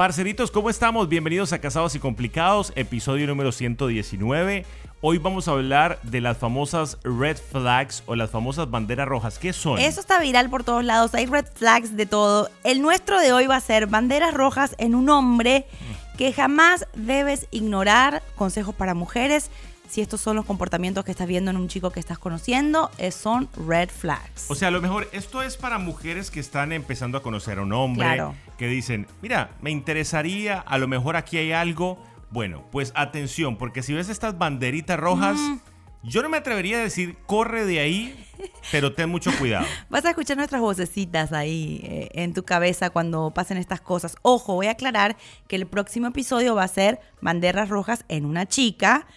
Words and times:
Parceritos, 0.00 0.50
¿cómo 0.50 0.70
estamos? 0.70 1.10
Bienvenidos 1.10 1.52
a 1.52 1.58
Casados 1.58 1.94
y 1.94 1.98
Complicados, 1.98 2.72
episodio 2.74 3.26
número 3.26 3.52
119. 3.52 4.64
Hoy 5.02 5.18
vamos 5.18 5.46
a 5.46 5.50
hablar 5.50 6.00
de 6.02 6.22
las 6.22 6.38
famosas 6.38 6.96
red 7.04 7.36
flags 7.36 8.02
o 8.06 8.16
las 8.16 8.30
famosas 8.30 8.70
banderas 8.70 9.06
rojas. 9.06 9.38
¿Qué 9.38 9.52
son? 9.52 9.78
Eso 9.78 10.00
está 10.00 10.18
viral 10.18 10.48
por 10.48 10.64
todos 10.64 10.82
lados, 10.82 11.14
hay 11.14 11.26
red 11.26 11.44
flags 11.52 11.98
de 11.98 12.06
todo. 12.06 12.48
El 12.64 12.80
nuestro 12.80 13.20
de 13.20 13.34
hoy 13.34 13.46
va 13.46 13.56
a 13.56 13.60
ser 13.60 13.88
banderas 13.88 14.32
rojas 14.32 14.74
en 14.78 14.94
un 14.94 15.10
hombre 15.10 15.66
que 16.16 16.32
jamás 16.32 16.86
debes 16.94 17.46
ignorar. 17.50 18.22
Consejos 18.36 18.74
para 18.74 18.94
mujeres 18.94 19.50
si 19.90 20.00
estos 20.00 20.20
son 20.20 20.36
los 20.36 20.44
comportamientos 20.44 21.04
que 21.04 21.10
estás 21.10 21.26
viendo 21.26 21.50
en 21.50 21.56
un 21.56 21.66
chico 21.66 21.90
que 21.90 21.98
estás 21.98 22.18
conociendo, 22.18 22.90
son 23.10 23.48
red 23.66 23.88
flags. 23.88 24.46
O 24.48 24.54
sea, 24.54 24.68
a 24.68 24.70
lo 24.70 24.80
mejor 24.80 25.08
esto 25.12 25.42
es 25.42 25.56
para 25.56 25.78
mujeres 25.78 26.30
que 26.30 26.38
están 26.38 26.72
empezando 26.72 27.18
a 27.18 27.22
conocer 27.22 27.58
a 27.58 27.62
un 27.62 27.72
hombre, 27.72 28.22
que 28.56 28.68
dicen, 28.68 29.08
mira, 29.20 29.50
me 29.60 29.72
interesaría, 29.72 30.60
a 30.60 30.78
lo 30.78 30.86
mejor 30.86 31.16
aquí 31.16 31.38
hay 31.38 31.50
algo. 31.50 31.98
Bueno, 32.30 32.64
pues 32.70 32.92
atención, 32.94 33.56
porque 33.56 33.82
si 33.82 33.92
ves 33.92 34.08
estas 34.08 34.38
banderitas 34.38 35.00
rojas, 35.00 35.36
mm. 35.40 35.58
yo 36.04 36.22
no 36.22 36.28
me 36.28 36.36
atrevería 36.36 36.78
a 36.78 36.80
decir, 36.80 37.16
corre 37.26 37.64
de 37.64 37.80
ahí, 37.80 38.26
pero 38.70 38.92
ten 38.92 39.10
mucho 39.10 39.32
cuidado. 39.36 39.66
Vas 39.90 40.04
a 40.04 40.10
escuchar 40.10 40.36
nuestras 40.36 40.60
vocecitas 40.60 41.32
ahí 41.32 41.80
eh, 41.82 42.08
en 42.12 42.32
tu 42.32 42.44
cabeza 42.44 42.90
cuando 42.90 43.32
pasen 43.32 43.56
estas 43.56 43.80
cosas. 43.80 44.14
Ojo, 44.22 44.54
voy 44.54 44.68
a 44.68 44.72
aclarar 44.72 45.16
que 45.48 45.56
el 45.56 45.66
próximo 45.66 46.06
episodio 46.06 46.54
va 46.54 46.62
a 46.62 46.68
ser 46.68 47.00
banderas 47.20 47.68
rojas 47.68 48.04
en 48.06 48.24
una 48.24 48.46
chica 48.46 49.08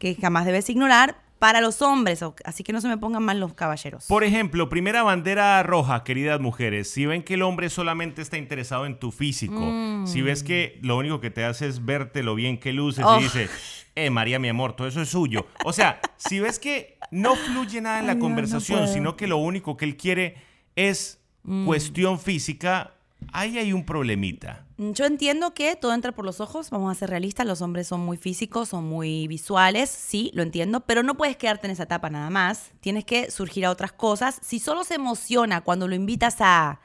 que 0.00 0.16
jamás 0.16 0.44
debes 0.46 0.68
ignorar 0.68 1.22
para 1.40 1.62
los 1.62 1.80
hombres, 1.80 2.22
así 2.44 2.62
que 2.62 2.72
no 2.74 2.82
se 2.82 2.88
me 2.88 2.98
pongan 2.98 3.22
mal 3.22 3.40
los 3.40 3.54
caballeros. 3.54 4.04
Por 4.06 4.24
ejemplo, 4.24 4.68
primera 4.68 5.02
bandera 5.02 5.62
roja, 5.62 6.04
queridas 6.04 6.38
mujeres, 6.38 6.90
si 6.90 7.06
ven 7.06 7.22
que 7.22 7.34
el 7.34 7.42
hombre 7.42 7.70
solamente 7.70 8.20
está 8.20 8.36
interesado 8.36 8.84
en 8.84 8.98
tu 8.98 9.10
físico, 9.10 9.58
mm. 9.58 10.06
si 10.06 10.20
ves 10.20 10.42
que 10.42 10.78
lo 10.82 10.98
único 10.98 11.18
que 11.20 11.30
te 11.30 11.44
hace 11.44 11.66
es 11.66 11.86
verte 11.86 12.22
lo 12.22 12.34
bien 12.34 12.58
que 12.58 12.74
luces 12.74 13.06
y 13.18 13.22
dice, 13.22 13.48
eh, 13.94 14.10
María, 14.10 14.38
mi 14.38 14.50
amor, 14.50 14.76
todo 14.76 14.86
eso 14.86 15.00
es 15.00 15.08
suyo. 15.08 15.46
O 15.64 15.72
sea, 15.72 16.00
si 16.18 16.40
ves 16.40 16.58
que 16.58 16.98
no 17.10 17.34
fluye 17.36 17.80
nada 17.80 18.00
en 18.00 18.06
la 18.06 18.18
conversación, 18.18 18.86
sino 18.86 19.16
que 19.16 19.26
lo 19.26 19.38
único 19.38 19.78
que 19.78 19.86
él 19.86 19.96
quiere 19.96 20.36
es 20.76 21.22
mm. 21.44 21.64
cuestión 21.64 22.18
física, 22.18 22.92
ahí 23.32 23.58
hay 23.58 23.72
un 23.72 23.84
problemita. 23.84 24.64
Yo 24.76 25.04
entiendo 25.04 25.52
que 25.52 25.76
todo 25.76 25.92
entra 25.92 26.12
por 26.12 26.24
los 26.24 26.40
ojos, 26.40 26.70
vamos 26.70 26.90
a 26.90 26.98
ser 26.98 27.10
realistas, 27.10 27.46
los 27.46 27.60
hombres 27.60 27.86
son 27.86 28.00
muy 28.00 28.16
físicos, 28.16 28.70
son 28.70 28.84
muy 28.84 29.28
visuales, 29.28 29.90
sí, 29.90 30.30
lo 30.34 30.42
entiendo, 30.42 30.80
pero 30.80 31.02
no 31.02 31.16
puedes 31.16 31.36
quedarte 31.36 31.66
en 31.66 31.72
esa 31.72 31.82
etapa 31.82 32.08
nada 32.08 32.30
más, 32.30 32.70
tienes 32.80 33.04
que 33.04 33.30
surgir 33.30 33.66
a 33.66 33.70
otras 33.70 33.92
cosas. 33.92 34.38
Si 34.42 34.58
solo 34.58 34.84
se 34.84 34.94
emociona 34.94 35.60
cuando 35.60 35.86
lo 35.86 35.94
invitas 35.94 36.36
a, 36.40 36.80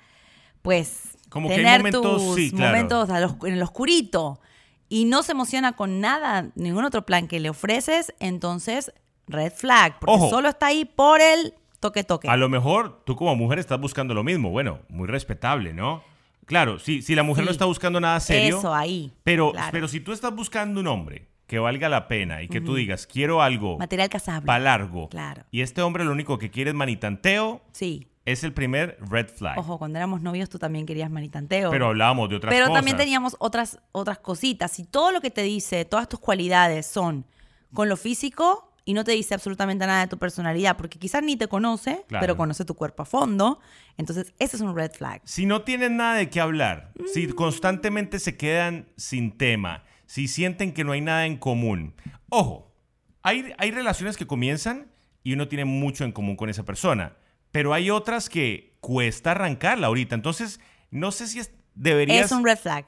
pues, 0.62 1.18
Como 1.30 1.48
tener 1.48 1.84
que 1.84 1.92
momentos, 1.92 2.36
tus 2.36 2.54
momentos 2.54 3.10
en 3.44 3.54
el 3.54 3.64
oscurito 3.64 4.42
y 4.90 5.06
no 5.06 5.24
se 5.24 5.32
emociona 5.32 5.74
con 5.74 6.02
nada, 6.02 6.52
ningún 6.56 6.84
otro 6.84 7.06
plan 7.06 7.28
que 7.28 7.40
le 7.40 7.50
ofreces, 7.50 8.14
entonces 8.20 8.92
red 9.28 9.54
flag, 9.54 10.00
porque 10.00 10.30
solo 10.30 10.50
está 10.50 10.68
ahí 10.68 10.86
por 10.86 11.22
el 11.22 11.54
toque 11.80 12.04
toque. 12.04 12.28
A 12.28 12.36
lo 12.36 12.50
mejor 12.50 13.04
tú 13.06 13.16
como 13.16 13.36
mujer 13.36 13.60
estás 13.60 13.80
buscando 13.80 14.14
lo 14.14 14.24
mismo, 14.24 14.50
bueno, 14.50 14.80
muy 14.90 15.08
respetable, 15.08 15.74
¿no? 15.74 16.04
Claro, 16.46 16.80
si, 16.80 17.02
si 17.02 17.16
la 17.16 17.24
mujer 17.24 17.46
no 17.46 17.52
está 17.52 17.66
buscando 17.66 18.00
nada 18.00 18.20
serio. 18.20 18.60
Eso, 18.60 18.74
ahí. 18.74 19.12
Pero, 19.24 19.54
pero 19.72 19.88
si 19.88 20.00
tú 20.00 20.12
estás 20.12 20.34
buscando 20.34 20.80
un 20.80 20.88
hombre 20.88 21.28
que 21.48 21.60
valga 21.60 21.90
la 21.90 22.08
pena 22.08 22.42
y 22.42 22.48
que 22.48 22.62
tú 22.62 22.76
digas, 22.76 23.08
quiero 23.08 23.42
algo. 23.42 23.78
Material 23.78 24.10
casable. 24.10 24.46
Para 24.46 24.60
largo. 24.60 25.10
Claro. 25.10 25.44
Y 25.52 25.62
este 25.62 25.82
hombre 25.82 26.04
lo 26.04 26.12
único 26.12 26.38
que 26.38 26.50
quiere 26.50 26.72
es 26.72 26.76
manitanteo. 26.76 27.62
Sí. 27.72 28.08
Es 28.26 28.44
el 28.44 28.54
primer 28.54 28.98
red 29.08 29.28
flag. 29.28 29.60
Ojo, 29.60 29.78
cuando 29.78 30.00
éramos 30.00 30.22
novios 30.22 30.50
tú 30.50 30.58
también 30.58 30.88
querías 30.88 31.12
manitanteo. 31.12 31.70
Pero 31.70 31.88
hablábamos 31.88 32.30
de 32.30 32.38
otras 32.38 32.52
cosas. 32.52 32.66
Pero 32.66 32.74
también 32.74 32.98
teníamos 32.98 33.36
otras, 33.38 33.80
otras 33.92 34.18
cositas. 34.18 34.72
Si 34.72 34.84
todo 34.84 35.12
lo 35.12 35.22
que 35.22 35.30
te 35.30 35.44
dice, 35.44 35.86
todas 35.86 36.10
tus 36.10 36.20
cualidades 36.20 36.88
son 36.88 37.26
con 37.74 37.88
lo 37.88 37.98
físico, 37.98 38.72
y 38.86 38.94
no 38.94 39.04
te 39.04 39.14
dice 39.14 39.34
absolutamente 39.34 39.86
nada 39.88 40.02
de 40.02 40.08
tu 40.08 40.20
personalidad, 40.20 40.78
porque 40.78 41.00
quizás 41.00 41.24
ni 41.24 41.36
te 41.36 41.48
conoce, 41.48 42.06
pero 42.08 42.38
conoce 42.38 42.66
tu 42.66 42.76
cuerpo 42.76 43.02
a 43.02 43.06
fondo. 43.06 43.60
Entonces, 43.98 44.34
ese 44.38 44.56
es 44.56 44.62
un 44.62 44.76
red 44.76 44.92
flag. 44.92 45.22
Si 45.26 45.48
no 45.48 45.64
tienen 45.64 45.98
nada 45.98 46.16
de 46.16 46.30
qué 46.30 46.40
hablar, 46.40 46.92
si 47.12 47.28
mm. 47.28 47.32
constantemente 47.32 48.20
se 48.20 48.38
quedan 48.38 48.88
sin 48.96 49.38
tema, 49.38 49.84
si 50.06 50.28
sienten 50.28 50.72
que 50.72 50.84
no 50.84 50.92
hay 50.92 51.02
nada 51.02 51.26
en 51.26 51.38
común. 51.38 51.96
Ojo, 52.30 52.76
hay, 53.24 53.54
hay 53.58 53.72
relaciones 53.72 54.18
que 54.18 54.28
comienzan 54.28 54.92
y 55.24 55.34
uno 55.34 55.48
tiene 55.48 55.66
mucho 55.66 56.04
en 56.04 56.12
común 56.12 56.36
con 56.36 56.50
esa 56.50 56.64
persona, 56.64 57.18
pero 57.52 57.74
hay 57.74 57.90
otras 57.90 58.30
que 58.30 58.78
cuesta 58.82 59.32
arrancarla 59.32 59.88
ahorita. 59.88 60.14
Entonces, 60.14 60.60
no 60.92 61.12
sé 61.12 61.26
si 61.26 61.40
es 61.40 61.52
deberías... 61.76 62.26
Es 62.26 62.32
un 62.32 62.44
red 62.44 62.58
flag. 62.58 62.86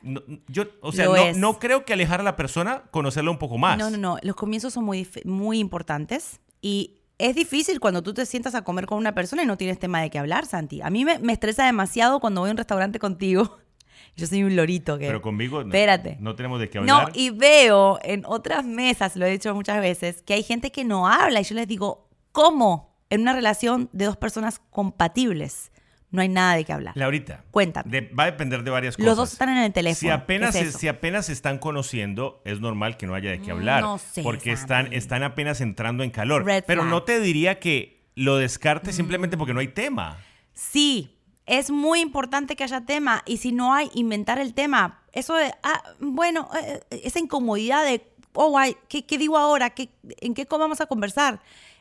yo, 0.48 0.64
o 0.82 0.92
sea, 0.92 1.08
no, 1.36 1.60
creo 1.60 1.86
que 1.86 1.94
alejar 1.94 2.22
a 2.22 2.24
la 2.24 2.36
persona, 2.36 2.84
conocerla 2.92 3.30
un 3.30 3.38
poco 3.38 3.58
más. 3.58 3.78
No, 3.78 3.90
no, 3.90 3.98
no. 3.98 4.18
Los 4.22 4.36
comienzos 4.36 4.74
son 4.74 4.86
muy, 4.86 5.08
muy 5.26 5.60
importantes 5.60 6.40
y 6.62 7.02
es 7.20 7.36
difícil 7.36 7.80
cuando 7.80 8.02
tú 8.02 8.14
te 8.14 8.26
sientas 8.26 8.56
a 8.56 8.64
comer 8.64 8.86
con 8.86 8.98
una 8.98 9.14
persona 9.14 9.44
y 9.44 9.46
no 9.46 9.58
tienes 9.58 9.80
tema 9.80 10.02
de 10.02 10.10
qué 10.10 10.20
hablar, 10.20 10.46
Santi. 10.46 10.82
A 10.82 10.90
mí 10.90 11.06
me, 11.06 11.34
estresa 11.34 11.66
demasiado 11.66 12.20
cuando 12.20 12.42
voy 12.42 12.50
a 12.50 12.52
un 12.52 12.58
restaurante 12.58 13.00
contigo. 13.00 13.60
Yo 14.16 14.26
soy 14.26 14.44
un 14.44 14.56
lorito 14.56 14.98
que... 14.98 15.06
Pero 15.06 15.22
conmigo 15.22 15.60
no, 15.60 15.68
Espérate. 15.68 16.18
no 16.20 16.36
tenemos 16.36 16.60
de 16.60 16.70
qué 16.70 16.80
hablar. 16.80 17.08
No, 17.08 17.14
y 17.14 17.30
veo 17.30 18.00
en 18.02 18.26
otras 18.26 18.66
mesas, 18.66 19.16
lo 19.16 19.26
he 19.26 19.32
dicho 19.32 19.54
muchas 19.54 19.80
veces, 19.80 20.24
que 20.24 20.34
hay 20.34 20.44
gente 20.44 20.72
que 20.72 20.84
no 20.84 21.08
habla 21.08 21.42
y 21.42 21.44
yo 21.44 21.54
les 21.54 21.68
digo, 21.68 22.08
¿cómo? 22.32 22.96
En 23.10 23.22
una 23.22 23.34
relación 23.34 23.90
de 23.94 24.06
dos 24.06 24.18
personas 24.18 24.60
compatibles 24.72 25.72
no 26.18 26.24
hay 26.24 26.30
nada 26.30 26.56
de 26.56 26.66
qué 26.66 26.74
hablar. 26.74 26.98
Laurita. 26.98 27.44
Cuéntame. 27.52 28.10
va 28.10 28.24
a 28.24 28.26
depender 28.26 28.64
de 28.64 28.72
varias 28.72 28.98
cosas. 28.98 29.06
Los 29.06 29.18
dos 29.18 29.32
están 29.34 29.50
en 29.50 29.60
el 29.60 29.72
teléfono. 29.72 30.00
Si 30.00 30.10
apenas, 30.10 30.54
se, 30.54 30.72
si 30.72 30.88
apenas 30.88 31.30
están 31.30 31.60
conociendo, 31.60 32.42
es 32.44 32.60
normal 32.60 32.98
que 32.98 33.06
no 33.08 33.14
haya 33.14 33.30
de 33.30 33.40
qué 33.40 33.52
hablar. 33.52 33.82
No 33.82 34.00
sé, 34.00 34.24
porque 34.24 34.52
están, 34.52 34.92
están 34.92 35.24
apenas 35.24 35.62
entrando 35.62 36.04
en 36.04 36.10
calor. 36.10 36.44
Pero 36.66 36.84
no 36.84 37.04
te 37.04 37.22
diría 37.22 37.60
que 37.60 38.04
lo 38.16 38.38
descartes 38.38 38.96
simplemente 38.96 39.38
porque 39.38 39.54
no 39.54 39.60
hay 39.60 39.70
tema. 39.70 40.18
Sí, 40.54 41.16
es 41.46 41.70
muy 41.70 42.02
importante 42.02 42.56
que 42.56 42.64
haya 42.64 42.82
tema. 42.82 43.22
Y 43.28 43.38
si 43.38 43.52
no 43.52 43.74
hay, 43.74 43.92
inventar 43.94 44.40
el 44.40 44.56
tema. 44.56 45.04
Eso 45.14 45.36
de, 45.36 45.54
ah, 45.62 45.84
bueno, 46.00 46.50
eh, 46.60 46.82
eh, 46.90 47.02
esa 47.04 47.20
incomodidad 47.20 47.86
de, 47.86 48.12
oh, 48.34 48.60
¿qué, 48.90 49.06
¿qué, 49.06 49.18
digo 49.20 49.38
ahora? 49.38 49.70
¿Qué, 49.70 49.90
¿En 50.20 50.34
qué 50.34 50.48
vamos 50.50 50.82
a 50.82 50.88
conversar? 50.88 51.40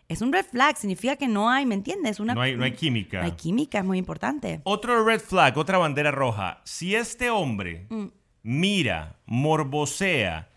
Es 0.08 0.22
un 0.22 0.32
red 0.32 0.46
flag, 0.46 0.76
significa 0.76 1.16
que 1.16 1.28
no 1.28 1.50
hay, 1.50 1.66
¿me 1.66 1.74
entiendes? 1.74 2.20
Una, 2.20 2.34
no, 2.34 2.40
hay, 2.40 2.56
no 2.56 2.64
hay 2.64 2.72
química. 2.72 3.20
No 3.20 3.24
hay 3.24 3.32
química, 3.32 3.78
es 3.78 3.84
muy 3.84 3.98
importante. 3.98 4.60
Otro 4.64 5.04
red 5.04 5.20
flag, 5.20 5.56
otra 5.58 5.78
bandera 5.78 6.10
roja. 6.10 6.60
Si 6.64 6.94
este 6.94 7.30
hombre 7.30 7.86
mm. 7.90 8.06
mira, 8.42 9.16
morbosea 9.26 10.48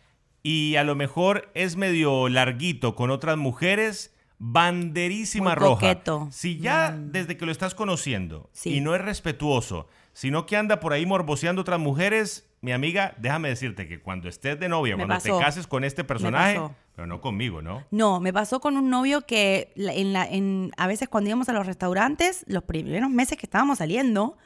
y 0.43 0.75
a 0.75 0.83
lo 0.83 0.95
mejor 0.95 1.51
es 1.53 1.75
medio 1.75 2.29
larguito 2.29 2.95
con 2.95 3.09
otras 3.09 3.37
mujeres, 3.37 4.15
banderísima 4.37 5.55
roja. 5.55 6.01
Si 6.31 6.57
ya 6.57 6.91
mm. 6.91 7.11
desde 7.11 7.37
que 7.37 7.45
lo 7.45 7.51
estás 7.51 7.75
conociendo 7.75 8.49
y 8.63 8.81
no 8.81 8.95
es 8.95 9.01
respetuoso, 9.01 9.87
sino 10.13 10.45
que 10.45 10.57
anda 10.57 10.79
por 10.79 10.93
ahí 10.93 11.05
morboseando 11.05 11.61
otras 11.61 11.79
mujeres, 11.79 12.49
mi 12.61 12.71
amiga, 12.71 13.15
déjame 13.17 13.49
decirte 13.49 13.87
que 13.87 14.01
cuando 14.01 14.27
estés 14.27 14.59
de 14.59 14.69
novia, 14.69 14.95
cuando 14.95 15.17
te 15.17 15.29
cases 15.29 15.65
con 15.65 15.83
este 15.83 16.03
personaje, 16.03 16.59
pero 16.99 17.07
no 17.07 17.21
conmigo, 17.21 17.61
¿no? 17.61 17.85
No, 17.91 18.19
me 18.19 18.33
pasó 18.33 18.59
con 18.59 18.75
un 18.75 18.89
novio 18.89 19.21
que 19.21 19.71
en 19.77 20.11
la, 20.11 20.25
en, 20.25 20.73
a 20.75 20.85
veces 20.85 21.07
cuando 21.07 21.29
íbamos 21.29 21.47
a 21.47 21.53
los 21.53 21.65
restaurantes, 21.65 22.43
los 22.45 22.63
primeros 22.63 23.09
meses 23.09 23.37
que 23.37 23.45
estábamos 23.45 23.77
saliendo, 23.77 24.37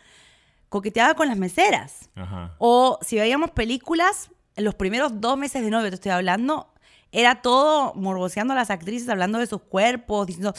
coqueteaba 0.70 1.16
con 1.16 1.28
las 1.28 1.38
meseras. 1.38 2.12
O 2.60 3.00
si 3.02 3.16
veíamos 3.16 3.50
películas, 3.50 4.30
en 4.56 4.66
los 4.66 4.76
primeros 4.76 5.20
dos 5.20 5.36
meses 5.36 5.64
de 5.64 5.72
novio, 5.72 5.90
te 5.90 5.96
estoy 5.96 6.12
hablando, 6.12 6.72
era 7.12 7.42
todo 7.42 7.96
morboseando 7.96 8.54
a 8.54 8.56
las 8.56 8.70
actrices, 8.70 9.10
hablando 9.10 9.40
de 9.40 9.48
sus 9.48 9.64
cuerpos, 9.64 10.28
diciendo... 10.28 10.54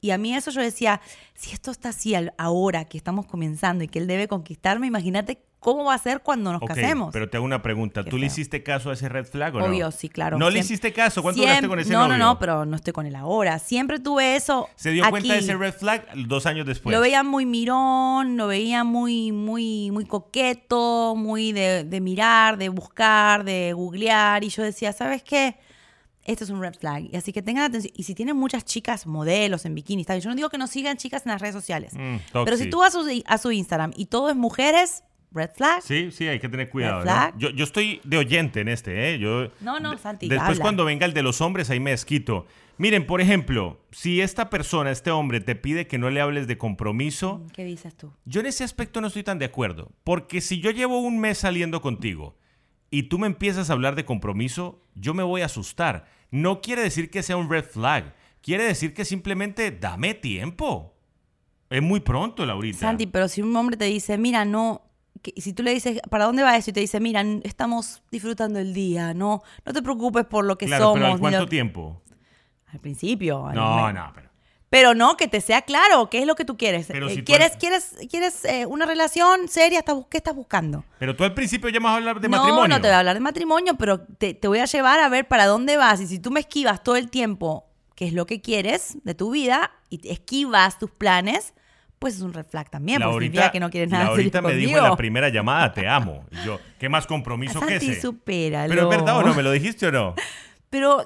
Y 0.00 0.12
a 0.12 0.18
mí 0.18 0.32
eso 0.32 0.52
yo 0.52 0.60
decía, 0.60 1.00
si 1.34 1.52
esto 1.52 1.72
está 1.72 1.88
así 1.88 2.14
ahora 2.38 2.84
que 2.84 2.96
estamos 2.96 3.26
comenzando 3.26 3.82
y 3.82 3.88
que 3.88 3.98
él 3.98 4.06
debe 4.06 4.28
conquistarme, 4.28 4.86
imagínate 4.86 5.42
¿Cómo 5.58 5.84
va 5.84 5.94
a 5.94 5.98
ser 5.98 6.20
cuando 6.20 6.52
nos 6.52 6.60
casemos? 6.62 7.10
Pero 7.12 7.28
te 7.28 7.38
hago 7.38 7.46
una 7.46 7.62
pregunta. 7.62 8.04
¿Tú 8.04 8.18
le 8.18 8.26
hiciste 8.26 8.62
caso 8.62 8.90
a 8.90 8.92
ese 8.92 9.08
red 9.08 9.24
flag 9.24 9.56
o 9.56 9.58
no? 9.58 9.64
Obvio, 9.64 9.90
sí, 9.90 10.08
claro. 10.08 10.38
¿No 10.38 10.48
le 10.48 10.60
hiciste 10.60 10.92
caso? 10.92 11.22
¿Cuánto 11.22 11.40
duraste 11.40 11.66
con 11.66 11.80
ese 11.80 11.92
no, 11.92 12.02
novio? 12.02 12.18
No, 12.18 12.24
no, 12.24 12.38
pero 12.38 12.64
no 12.64 12.76
estoy 12.76 12.92
con 12.92 13.06
él 13.06 13.16
ahora. 13.16 13.58
Siempre 13.58 13.98
tuve 13.98 14.36
eso. 14.36 14.68
¿Se 14.76 14.90
dio 14.90 15.08
cuenta 15.10 15.32
de 15.32 15.40
ese 15.40 15.56
red 15.56 15.74
flag 15.74 16.06
dos 16.28 16.46
años 16.46 16.66
después? 16.66 16.94
Lo 16.94 17.00
veía 17.00 17.22
muy 17.22 17.46
mirón, 17.46 18.36
lo 18.36 18.46
veía 18.46 18.84
muy, 18.84 19.32
muy, 19.32 19.90
muy 19.90 20.04
coqueto, 20.04 21.14
muy 21.16 21.52
de, 21.52 21.84
de 21.84 22.00
mirar, 22.00 22.58
de 22.58 22.68
buscar, 22.68 23.42
de 23.44 23.72
googlear. 23.72 24.44
Y 24.44 24.50
yo 24.50 24.62
decía, 24.62 24.92
¿sabes 24.92 25.22
qué? 25.22 25.56
Esto 26.26 26.42
es 26.42 26.50
un 26.50 26.60
red 26.60 26.74
flag. 26.74 27.08
Y 27.12 27.16
así 27.16 27.32
que 27.32 27.40
tengan 27.40 27.64
atención. 27.64 27.92
Y 27.96 28.02
si 28.02 28.14
tienen 28.14 28.36
muchas 28.36 28.64
chicas 28.64 29.06
modelos 29.06 29.64
en 29.64 29.74
bikini, 29.74 30.02
está 30.02 30.18
Yo 30.18 30.28
no 30.28 30.36
digo 30.36 30.50
que 30.50 30.58
no 30.58 30.66
sigan 30.66 30.96
chicas 30.96 31.24
en 31.24 31.32
las 31.32 31.40
redes 31.40 31.54
sociales. 31.54 31.92
Mm, 31.94 32.16
pero 32.32 32.56
si 32.56 32.68
tú 32.68 32.78
vas 32.78 32.94
a 32.94 33.02
su, 33.02 33.22
a 33.24 33.38
su 33.38 33.52
Instagram 33.52 33.92
y 33.96 34.06
todo 34.06 34.28
es 34.28 34.36
mujeres, 34.36 35.04
red 35.32 35.50
flag. 35.54 35.82
Sí, 35.82 36.10
sí, 36.10 36.26
hay 36.26 36.38
que 36.38 36.48
tener 36.48 36.70
cuidado. 36.70 37.04
Yo, 37.36 37.50
yo, 37.50 37.64
estoy 37.64 38.00
de 38.04 38.18
oyente 38.18 38.60
en 38.60 38.68
este, 38.68 39.14
¿eh? 39.14 39.18
Yo, 39.18 39.48
no, 39.60 39.80
no, 39.80 39.96
Santi. 39.98 40.28
Después, 40.28 40.60
cuando 40.60 40.84
venga 40.84 41.06
el 41.06 41.12
de 41.12 41.22
los 41.22 41.40
hombres, 41.40 41.70
ahí 41.70 41.80
me 41.80 41.90
desquito. 41.90 42.46
Miren, 42.78 43.06
por 43.06 43.22
ejemplo, 43.22 43.80
si 43.90 44.20
esta 44.20 44.50
persona, 44.50 44.90
este 44.90 45.10
hombre, 45.10 45.40
te 45.40 45.54
pide 45.54 45.86
que 45.86 45.96
no 45.96 46.10
le 46.10 46.20
hables 46.20 46.46
de 46.46 46.58
compromiso. 46.58 47.42
¿Qué 47.54 47.64
dices 47.64 47.96
tú? 47.96 48.12
Yo 48.26 48.40
en 48.40 48.46
ese 48.46 48.64
aspecto 48.64 49.00
no 49.00 49.06
estoy 49.06 49.22
tan 49.22 49.38
de 49.38 49.46
acuerdo. 49.46 49.92
Porque 50.04 50.42
si 50.42 50.60
yo 50.60 50.70
llevo 50.70 51.00
un 51.00 51.18
mes 51.18 51.38
saliendo 51.38 51.80
contigo 51.80 52.36
y 52.90 53.04
tú 53.04 53.18
me 53.18 53.26
empiezas 53.26 53.70
a 53.70 53.72
hablar 53.72 53.94
de 53.94 54.04
compromiso, 54.04 54.82
yo 54.94 55.14
me 55.14 55.22
voy 55.22 55.40
a 55.40 55.46
asustar. 55.46 56.06
No 56.30 56.60
quiere 56.60 56.82
decir 56.82 57.10
que 57.10 57.22
sea 57.22 57.38
un 57.38 57.48
red 57.48 57.64
flag. 57.64 58.14
Quiere 58.42 58.64
decir 58.64 58.92
que 58.92 59.06
simplemente 59.06 59.70
dame 59.70 60.12
tiempo. 60.12 60.94
Es 61.70 61.82
muy 61.82 62.00
pronto, 62.00 62.44
Laurita. 62.44 62.78
Santi, 62.78 63.06
pero 63.06 63.26
si 63.26 63.40
un 63.42 63.56
hombre 63.56 63.76
te 63.76 63.86
dice, 63.86 64.18
mira, 64.18 64.44
no, 64.44 64.82
si 65.36 65.52
tú 65.52 65.62
le 65.62 65.72
dices, 65.72 66.00
¿para 66.10 66.24
dónde 66.24 66.42
va 66.42 66.56
eso? 66.56 66.70
Y 66.70 66.72
te 66.72 66.80
dice, 66.80 67.00
mira, 67.00 67.22
estamos 67.44 68.02
disfrutando 68.10 68.58
el 68.58 68.74
día, 68.74 69.14
no, 69.14 69.42
no 69.64 69.72
te 69.72 69.82
preocupes 69.82 70.24
por 70.24 70.44
lo 70.44 70.58
que 70.58 70.66
claro, 70.66 70.92
somos. 70.92 71.00
Pero 71.00 71.18
¿cuánto 71.18 71.46
tiempo? 71.46 72.02
Al 72.66 72.80
principio. 72.80 73.50
No, 73.54 73.92
no, 73.92 74.12
pero 74.14 74.26
pero 74.68 74.94
no, 74.94 75.16
que 75.16 75.28
te 75.28 75.40
sea 75.40 75.62
claro 75.62 76.10
qué 76.10 76.18
es 76.18 76.26
lo 76.26 76.34
que 76.34 76.44
tú 76.44 76.56
quieres. 76.56 76.90
Eh, 76.90 77.24
¿Quieres, 77.24 77.56
quieres, 77.56 77.96
quieres 78.10 78.44
eh, 78.44 78.66
una 78.66 78.84
relación 78.84 79.48
seria? 79.48 79.82
¿Qué 80.10 80.16
estás 80.18 80.34
buscando? 80.34 80.84
Pero 80.98 81.14
tú 81.14 81.24
al 81.24 81.34
principio 81.34 81.68
ya 81.68 81.78
me 81.78 81.84
vas 81.84 81.94
a 81.94 81.96
hablar 81.96 82.20
de 82.20 82.28
matrimonio. 82.28 82.68
No, 82.68 82.68
no 82.68 82.80
te 82.80 82.88
voy 82.88 82.94
a 82.94 82.98
hablar 82.98 83.14
de 83.14 83.20
matrimonio, 83.20 83.76
pero 83.78 84.00
te, 84.00 84.34
te, 84.34 84.48
voy 84.48 84.58
a 84.58 84.64
llevar 84.64 84.98
a 84.98 85.08
ver 85.08 85.28
para 85.28 85.46
dónde 85.46 85.76
vas. 85.76 86.00
Y 86.00 86.06
si 86.06 86.18
tú 86.18 86.30
me 86.30 86.40
esquivas 86.40 86.82
todo 86.82 86.96
el 86.96 87.10
tiempo 87.10 87.64
qué 87.94 88.06
es 88.06 88.12
lo 88.12 88.26
que 88.26 88.40
quieres 88.40 88.98
de 89.04 89.14
tu 89.14 89.30
vida 89.30 89.70
y 89.88 90.06
esquivas 90.10 90.78
tus 90.78 90.90
planes, 90.90 91.54
pues 91.98 92.16
es 92.16 92.22
un 92.22 92.32
red 92.32 92.46
flag 92.46 92.70
también, 92.70 93.00
porque 93.00 93.26
significa 93.26 93.50
que 93.50 93.60
no 93.60 93.70
quieres 93.70 93.90
nada 93.90 94.06
ahorita 94.06 94.42
me 94.42 94.54
dijo 94.54 94.76
en 94.76 94.84
la 94.84 94.96
primera 94.96 95.28
llamada, 95.28 95.72
te 95.72 95.88
amo. 95.88 96.24
Y 96.30 96.44
yo, 96.44 96.60
¿qué 96.78 96.88
más 96.88 97.06
compromiso 97.06 97.60
que 97.60 97.76
ese? 97.76 98.00
supéralo. 98.00 98.68
Pero 98.74 98.90
es 98.90 98.96
verdad 98.96 99.18
o 99.18 99.22
no, 99.22 99.34
¿me 99.34 99.42
lo 99.42 99.50
dijiste 99.52 99.86
o 99.86 99.92
no? 99.92 100.14
Pero, 100.70 101.04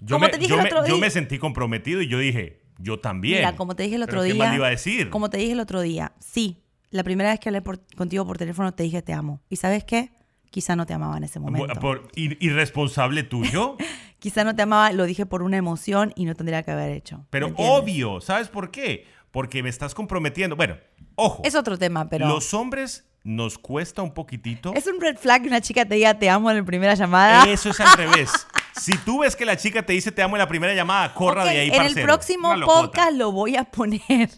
yo 0.00 0.16
como 0.16 0.28
te 0.28 0.38
dije 0.38 0.54
el 0.54 0.60
otro 0.60 0.82
día... 0.82 0.90
Yo 0.90 0.98
me 0.98 1.10
sentí 1.10 1.38
comprometido 1.38 2.02
y 2.02 2.08
yo 2.08 2.18
dije, 2.18 2.62
yo 2.78 2.98
también. 2.98 3.38
Mira, 3.38 3.56
como 3.56 3.76
te 3.76 3.84
dije 3.84 3.96
el 3.96 4.02
otro 4.02 4.22
día. 4.22 4.32
¿Qué 4.32 4.38
más 4.38 4.54
iba 4.54 4.66
a 4.66 4.70
decir? 4.70 5.10
Como 5.10 5.30
te 5.30 5.38
dije 5.38 5.52
el 5.52 5.60
otro 5.60 5.80
día, 5.80 6.12
sí. 6.18 6.58
La 6.90 7.04
primera 7.04 7.30
vez 7.30 7.40
que 7.40 7.48
hablé 7.48 7.62
contigo 7.96 8.26
por 8.26 8.36
teléfono 8.36 8.74
te 8.74 8.82
dije 8.82 9.00
te 9.02 9.12
amo. 9.12 9.40
¿Y 9.48 9.56
sabes 9.56 9.84
qué? 9.84 10.10
Quizá 10.52 10.76
no 10.76 10.84
te 10.84 10.92
amaba 10.92 11.16
en 11.16 11.24
ese 11.24 11.40
momento. 11.40 11.80
¿Por, 11.80 12.08
¿Irresponsable 12.14 13.22
tuyo? 13.22 13.78
Quizá 14.18 14.44
no 14.44 14.54
te 14.54 14.60
amaba, 14.60 14.92
lo 14.92 15.06
dije 15.06 15.24
por 15.24 15.42
una 15.42 15.56
emoción 15.56 16.12
y 16.14 16.26
no 16.26 16.34
tendría 16.34 16.62
que 16.62 16.70
haber 16.70 16.90
hecho. 16.90 17.24
Pero 17.30 17.54
obvio, 17.56 18.20
¿sabes 18.20 18.48
por 18.48 18.70
qué? 18.70 19.06
Porque 19.30 19.62
me 19.62 19.70
estás 19.70 19.94
comprometiendo. 19.94 20.54
Bueno, 20.54 20.76
ojo. 21.14 21.40
Es 21.42 21.54
otro 21.54 21.78
tema, 21.78 22.10
pero. 22.10 22.28
Los 22.28 22.52
hombres 22.52 23.08
nos 23.24 23.56
cuesta 23.56 24.02
un 24.02 24.12
poquitito. 24.12 24.74
Es 24.74 24.86
un 24.86 25.00
red 25.00 25.16
flag 25.16 25.40
que 25.40 25.48
una 25.48 25.62
chica 25.62 25.86
te 25.86 25.94
diga 25.94 26.18
te 26.18 26.28
amo 26.28 26.50
en 26.50 26.58
la 26.58 26.64
primera 26.64 26.94
llamada. 26.94 27.44
Eso 27.50 27.70
es 27.70 27.80
al 27.80 27.90
revés. 27.96 28.30
Si 28.78 28.98
tú 28.98 29.20
ves 29.20 29.34
que 29.34 29.46
la 29.46 29.56
chica 29.56 29.82
te 29.86 29.94
dice 29.94 30.12
te 30.12 30.20
amo 30.20 30.36
en 30.36 30.40
la 30.40 30.48
primera 30.48 30.74
llamada, 30.74 31.14
corra 31.14 31.44
de 31.44 31.60
ahí, 31.60 31.70
En 31.70 31.80
el 31.80 31.94
próximo 31.94 32.54
podcast 32.66 33.12
lo 33.12 33.32
voy 33.32 33.56
a 33.56 33.64
poner. 33.64 34.28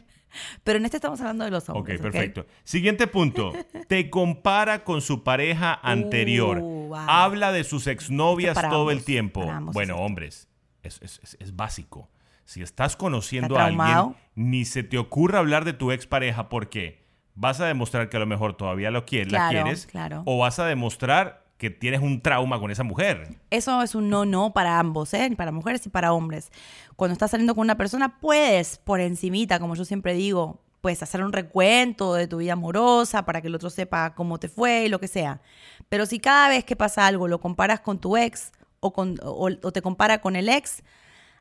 Pero 0.63 0.79
en 0.79 0.85
este 0.85 0.99
estamos 0.99 1.21
hablando 1.21 1.45
de 1.45 1.51
los 1.51 1.69
hombres. 1.69 1.99
Ok, 1.99 2.03
perfecto. 2.03 2.47
Siguiente 2.65 3.07
punto. 3.07 3.53
Te 3.89 4.11
compara 4.11 4.85
con 4.85 5.01
su 5.01 5.23
pareja 5.23 5.79
anterior. 5.83 6.59
Uh, 6.61 6.95
Habla 6.95 7.53
de 7.53 7.65
sus 7.65 7.87
exnovias 7.87 8.61
todo 8.61 8.91
el 8.91 9.05
tiempo. 9.05 9.45
Bueno, 9.73 9.97
hombres, 9.97 10.49
es, 10.83 11.01
es, 11.39 11.57
básico. 11.57 12.09
Si 12.45 12.63
estás 12.63 12.97
conociendo 12.97 13.59
a 13.59 13.67
alguien, 13.67 14.17
ni 14.35 14.65
se 14.65 14.83
te 14.83 14.99
ocurra 14.99 15.39
hablar 15.39 15.65
de 15.65 15.73
tu 15.73 15.93
expareja 15.93 16.49
porque 16.49 17.05
vas 17.35 17.61
a 17.61 17.67
demostrar 17.67 18.09
que 18.09 18.17
a 18.17 18.21
lo 18.21 18.27
mejor 18.27 18.57
todavía 18.57 18.91
lo 18.91 19.05
quieres, 19.05 19.33
la 19.33 19.49
quieres, 19.49 19.89
o 20.25 20.39
vas 20.39 20.59
a 20.59 20.67
demostrar 20.67 21.44
que 21.65 21.71
tienes 21.71 22.03
un 22.03 22.21
trauma 22.21 22.61
con 22.61 22.71
esa 22.71 22.85
mujer. 22.85 23.39
Eso 23.51 23.81
es 23.83 23.95
un 23.95 24.11
no-no 24.11 24.53
para 24.53 24.79
ambos, 24.79 25.15
¿eh? 25.15 25.33
para 25.35 25.51
mujeres 25.51 25.87
y 25.87 25.89
para 25.89 26.13
hombres. 26.13 26.53
Cuando 26.95 27.15
estás 27.15 27.31
saliendo 27.31 27.55
con 27.55 27.63
una 27.63 27.79
persona, 27.79 28.21
puedes, 28.21 28.77
por 28.77 29.01
encimita, 29.01 29.59
como 29.59 29.75
yo 29.75 29.87
siempre 29.87 30.13
digo, 30.13 30.61
puedes 30.83 31.03
hacer 31.03 31.25
un 31.25 31.33
recuento 31.33 32.13
de 32.13 32.29
tu 32.29 32.37
vida 32.37 32.53
amorosa 32.53 33.25
para 33.25 33.41
que 33.41 33.49
el 33.49 33.55
otro 33.55 33.71
sepa 33.71 34.15
cómo 34.15 34.39
te 34.39 34.49
fue 34.49 34.85
y 34.85 34.89
lo 34.91 35.01
que 35.01 35.09
sea. 35.09 35.41
Pero 35.89 36.05
si 36.05 36.21
cada 36.21 36.51
vez 36.51 36.65
que 36.65 36.77
pasa 36.77 37.07
algo 37.07 37.29
lo 37.29 37.41
comparas 37.41 37.81
con 37.81 37.99
tu 37.99 38.19
ex 38.19 38.53
o, 38.81 38.93
con, 38.93 39.19
o 39.23 39.73
te 39.73 39.81
compara 39.81 40.21
con 40.21 40.37
el 40.37 40.51
ex, 40.51 40.83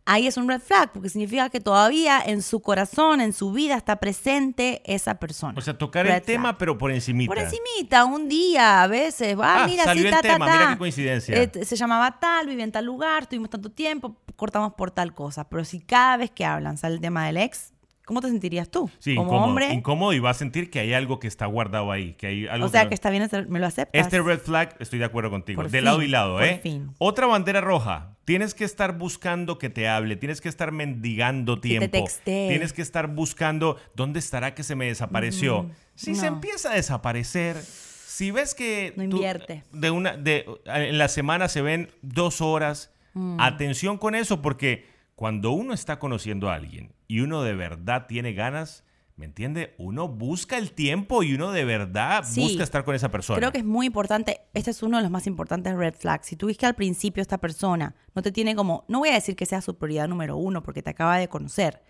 ahí 0.06 0.28
es 0.28 0.38
un 0.38 0.48
red 0.48 0.60
flag, 0.60 0.92
porque 0.92 1.10
significa 1.10 1.50
que 1.50 1.60
todavía 1.60 2.22
en 2.26 2.42
su 2.42 2.62
corazón, 2.62 3.22
en 3.22 3.34
su 3.34 3.52
vida, 3.52 3.76
está 3.76 3.98
presente 3.98 4.82
esa 4.86 5.16
persona. 5.16 5.54
O 5.58 5.62
sea, 5.62 5.78
tocar 5.78 6.08
el 6.08 6.22
tema, 6.22 6.58
pero 6.58 6.78
por 6.78 6.92
encimita. 6.92 7.30
Por 7.30 7.38
encimita, 7.38 8.06
un 8.06 8.28
día, 8.28 8.84
a 8.84 8.88
veces, 8.88 9.38
ah, 9.42 9.66
mira, 9.68 9.84
salió 9.84 10.10
el 10.10 10.22
tema, 10.22 10.46
mira 10.46 10.70
qué 10.70 10.78
coincidencia. 10.78 11.42
Eh, 11.42 11.66
se 11.66 11.76
llamaba 11.76 12.20
tal, 12.20 12.48
vivía 12.48 12.64
en 12.64 12.72
tal 12.72 12.86
lugar, 12.86 13.28
tuvimos 13.28 13.50
tanto 13.50 13.72
tiempo, 13.72 14.18
cortamos 14.36 14.74
por 14.74 14.92
tal 14.92 15.14
cosa. 15.14 15.48
Pero 15.50 15.66
si 15.66 15.80
cada 15.80 16.18
vez 16.18 16.32
que 16.32 16.46
hablan 16.46 16.78
sale 16.78 16.96
el 16.96 17.02
tema 17.02 17.26
del 17.26 17.38
ex, 17.38 17.74
¿Cómo 18.06 18.20
te 18.20 18.28
sentirías 18.28 18.70
tú? 18.70 18.90
Sí, 19.00 19.16
como 19.16 19.30
incómodo, 19.30 19.48
hombre. 19.48 19.74
Incómodo 19.74 20.14
y 20.14 20.20
vas 20.20 20.36
a 20.36 20.40
sentir 20.40 20.70
que 20.70 20.80
hay 20.80 20.94
algo 20.94 21.20
que 21.20 21.28
está 21.28 21.46
guardado 21.46 21.90
ahí. 21.92 22.14
Que 22.16 22.28
hay 22.28 22.48
algo 22.48 22.66
o 22.66 22.70
sea, 22.70 22.90
que, 22.90 22.94
está 22.94 23.10
bien, 23.10 23.30
me 23.48 23.60
lo 23.60 23.68
aceptas. 23.68 24.06
Este 24.06 24.22
red 24.22 24.40
flag, 24.40 24.76
estoy 24.80 25.00
de 25.00 25.06
acuerdo 25.06 25.30
contigo. 25.30 25.64
de 25.64 25.82
lado 25.82 26.02
y 26.02 26.10
lado, 26.10 26.42
¿eh? 26.42 26.60
Fin. 26.62 26.92
Otra 26.98 27.28
bandera 27.28 27.62
roja. 27.62 28.18
Tienes 28.26 28.54
que 28.54 28.66
estar 28.66 28.98
buscando 28.98 29.58
que 29.58 29.70
te 29.70 29.88
hable. 29.88 30.18
Tienes 30.18 30.42
que 30.42 30.50
estar 30.50 30.72
mendigando 30.72 31.60
tiempo. 31.60 32.06
Que 32.06 32.10
te 32.24 32.48
Tienes 32.50 32.74
que 32.74 32.82
estar 32.82 33.08
buscando 33.08 33.78
dónde 33.96 34.20
estará 34.20 34.54
que 34.54 34.64
se 34.64 34.76
me 34.76 34.86
desapareció. 34.86 35.70
si 35.96 36.16
se 36.16 36.28
empieza 36.28 36.72
a 36.72 36.76
desaparecer, 36.76 37.56
si 37.58 38.32
ves 38.32 38.54
que. 38.54 38.94
No 38.98 39.04
invierte. 39.04 39.64
de 39.72 39.92
una, 39.92 40.18
de, 40.18 40.46
en 40.66 40.98
la 40.98 41.08
semana 41.08 41.48
se 41.48 41.62
ven 41.62 41.90
dos 42.02 42.42
horas. 42.42 42.92
Mm. 43.14 43.40
Atención 43.40 43.98
con 43.98 44.16
eso, 44.16 44.42
porque 44.42 44.93
cuando 45.16 45.52
uno 45.52 45.74
está 45.74 46.00
conociendo 46.00 46.50
a 46.50 46.56
alguien 46.56 46.94
y 47.08 47.22
uno 47.22 47.44
de 47.44 47.54
verdad 47.54 48.08
tiene 48.08 48.34
ganas, 48.34 48.84
¿me 49.16 49.26
entiende? 49.26 49.76
Uno 49.78 50.08
busca 50.08 50.58
el 50.58 50.72
tiempo 50.72 51.22
y 51.22 51.36
uno 51.36 51.52
de 51.52 51.66
verdad 51.66 52.24
busca 52.36 52.64
estar 52.64 52.84
con 52.84 52.96
esa 52.96 53.12
persona. 53.12 53.38
Creo 53.38 53.52
que 53.52 53.60
es 53.60 53.64
muy 53.64 53.86
importante, 53.86 54.42
este 54.54 54.72
es 54.72 54.82
uno 54.82 54.98
de 54.98 55.04
los 55.04 55.12
más 55.12 55.28
importantes 55.28 55.76
red 55.76 55.94
flags. 55.94 56.28
Si 56.28 56.36
tú 56.36 56.48
ves 56.48 56.58
que 56.58 56.66
al 56.66 56.74
principio 56.74 57.22
esta 57.22 57.38
persona 57.38 57.96
no 58.16 58.22
te 58.22 58.32
tiene 58.32 58.56
como, 58.56 58.86
no 58.88 59.00
voy 59.00 59.10
a 59.10 59.14
decir 59.14 59.36
que 59.36 59.46
sea 59.46 59.62
su 59.62 59.78
prioridad 59.78 60.08
número 60.08 60.36
uno 60.38 60.64
porque 60.64 60.82
te 60.82 60.90
acaba 60.90 61.18
de 61.18 61.28
conocer, 61.28 61.82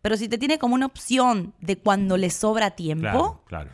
pero 0.00 0.16
si 0.16 0.28
te 0.28 0.38
tiene 0.38 0.58
como 0.58 0.74
una 0.74 0.86
opción 0.86 1.54
de 1.60 1.76
cuando 1.76 2.16
le 2.16 2.30
sobra 2.30 2.70
tiempo, 2.70 3.42
claro, 3.46 3.70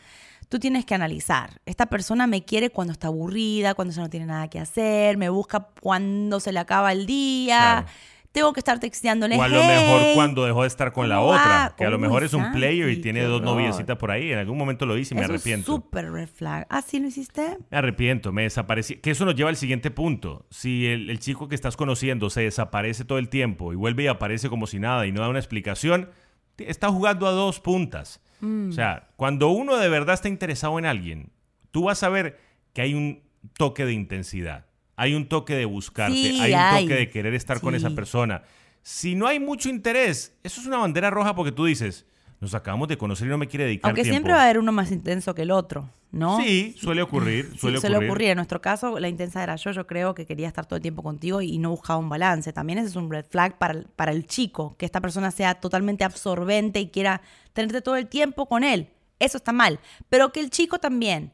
tú 0.48 0.58
tienes 0.58 0.84
que 0.84 0.94
analizar. 0.94 1.60
Esta 1.64 1.86
persona 1.86 2.26
me 2.26 2.44
quiere 2.44 2.70
cuando 2.70 2.92
está 2.92 3.06
aburrida, 3.06 3.74
cuando 3.74 3.94
ya 3.94 4.02
no 4.02 4.10
tiene 4.10 4.26
nada 4.26 4.48
que 4.48 4.58
hacer, 4.58 5.16
me 5.16 5.28
busca 5.28 5.68
cuando 5.80 6.40
se 6.40 6.50
le 6.50 6.58
acaba 6.58 6.90
el 6.90 7.06
día 7.06 7.86
tengo 8.36 8.52
que 8.52 8.60
estar 8.60 8.78
texteándole. 8.78 9.34
O 9.38 9.42
a 9.42 9.48
lo 9.48 9.64
mejor 9.64 10.14
cuando 10.14 10.44
dejó 10.44 10.60
de 10.60 10.68
estar 10.68 10.92
con 10.92 11.08
la 11.08 11.20
otra, 11.22 11.74
que 11.74 11.86
a 11.86 11.88
lo 11.88 11.98
mejor 11.98 12.22
es 12.22 12.34
un 12.34 12.52
player 12.52 12.90
y 12.90 13.00
tiene 13.00 13.22
dos 13.22 13.40
noviecitas 13.40 13.96
por 13.96 14.10
ahí. 14.10 14.30
En 14.30 14.38
algún 14.38 14.58
momento 14.58 14.84
lo 14.84 14.98
hice 14.98 15.14
y 15.14 15.16
me 15.16 15.24
arrepiento. 15.24 15.72
Es 15.72 15.74
súper 15.74 16.12
red 16.12 16.28
flag. 16.28 16.66
¿Ah, 16.68 16.82
sí 16.82 17.00
lo 17.00 17.08
hiciste? 17.08 17.56
Me 17.70 17.78
arrepiento, 17.78 18.32
me 18.32 18.42
desaparecí. 18.42 18.96
Que 18.96 19.12
eso 19.12 19.24
nos 19.24 19.36
lleva 19.36 19.48
al 19.48 19.56
siguiente 19.56 19.90
punto. 19.90 20.44
Si 20.50 20.86
el, 20.86 21.18
chico 21.18 21.48
que 21.48 21.54
estás 21.54 21.78
conociendo 21.78 22.28
se 22.28 22.42
desaparece 22.42 23.06
todo 23.06 23.16
el 23.16 23.30
tiempo 23.30 23.72
y 23.72 23.76
vuelve 23.76 24.02
y 24.02 24.08
aparece 24.08 24.50
como 24.50 24.66
si 24.66 24.80
nada 24.80 25.06
y 25.06 25.12
no 25.12 25.22
da 25.22 25.30
una 25.30 25.38
explicación, 25.38 26.10
está 26.58 26.90
jugando 26.90 27.26
a 27.26 27.30
dos 27.30 27.60
puntas. 27.60 28.20
Mm. 28.40 28.68
O 28.68 28.72
sea, 28.72 29.08
cuando 29.16 29.48
uno 29.48 29.78
de 29.78 29.88
verdad 29.88 30.12
está 30.12 30.28
interesado 30.28 30.78
en 30.78 30.84
alguien, 30.84 31.32
tú 31.70 31.84
vas 31.84 32.02
a 32.02 32.10
ver 32.10 32.38
que 32.74 32.82
hay 32.82 32.92
un 32.92 33.22
toque 33.56 33.86
de 33.86 33.94
intensidad 33.94 34.66
hay 34.96 35.14
un 35.14 35.28
toque 35.28 35.54
de 35.54 35.66
buscarte, 35.66 36.40
hay 36.40 36.54
un 36.54 36.82
toque 36.82 36.94
de 36.94 37.10
querer 37.10 37.34
estar 37.34 37.60
con 37.60 37.74
esa 37.74 37.90
persona. 37.90 38.42
Si 38.82 39.14
no 39.14 39.26
hay 39.26 39.38
mucho 39.38 39.68
interés, 39.68 40.34
eso 40.42 40.60
es 40.60 40.66
una 40.66 40.78
bandera 40.78 41.10
roja 41.10 41.34
porque 41.34 41.52
tú 41.52 41.64
dices, 41.66 42.06
nos 42.40 42.54
acabamos 42.54 42.88
de 42.88 42.96
conocer 42.96 43.26
y 43.26 43.30
no 43.30 43.38
me 43.38 43.46
quiere 43.46 43.64
dedicar 43.64 43.90
Aunque 43.90 44.04
siempre 44.04 44.32
va 44.32 44.40
a 44.40 44.44
haber 44.44 44.58
uno 44.58 44.72
más 44.72 44.90
intenso 44.92 45.34
que 45.34 45.42
el 45.42 45.50
otro, 45.50 45.90
¿no? 46.12 46.38
Sí, 46.40 46.74
suele 46.78 47.02
ocurrir. 47.02 47.58
Suele, 47.58 47.76
sí, 47.80 47.80
suele 47.80 48.06
ocurrir. 48.06 48.30
En 48.30 48.36
nuestro 48.36 48.60
caso, 48.60 48.98
la 48.98 49.08
intensa 49.08 49.42
era 49.42 49.56
yo. 49.56 49.70
Yo 49.72 49.86
creo 49.86 50.14
que 50.14 50.24
quería 50.24 50.46
estar 50.46 50.66
todo 50.66 50.76
el 50.76 50.82
tiempo 50.82 51.02
contigo 51.02 51.42
y 51.42 51.58
no 51.58 51.70
buscaba 51.70 51.98
un 51.98 52.08
balance. 52.08 52.52
También 52.52 52.78
ese 52.78 52.88
es 52.88 52.96
un 52.96 53.10
red 53.10 53.24
flag 53.28 53.58
para, 53.58 53.82
para 53.96 54.12
el 54.12 54.26
chico, 54.26 54.76
que 54.78 54.86
esta 54.86 55.00
persona 55.00 55.30
sea 55.30 55.54
totalmente 55.56 56.04
absorbente 56.04 56.80
y 56.80 56.88
quiera 56.88 57.22
tenerte 57.52 57.82
todo 57.82 57.96
el 57.96 58.06
tiempo 58.06 58.46
con 58.46 58.64
él. 58.64 58.88
Eso 59.18 59.38
está 59.38 59.52
mal. 59.52 59.80
Pero 60.08 60.32
que 60.32 60.40
el 60.40 60.50
chico 60.50 60.78
también 60.78 61.32